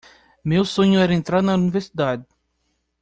Meu 0.43 0.65
sonho 0.65 0.99
era 0.99 1.13
entrar 1.13 1.43
na 1.43 1.53
universidade 1.53 2.25